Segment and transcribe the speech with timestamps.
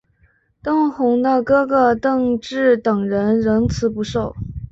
[0.63, 4.33] 邓弘的哥哥邓骘等人仍辞不受。